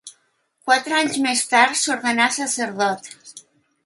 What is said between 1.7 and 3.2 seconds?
s'ordenà sacerdot.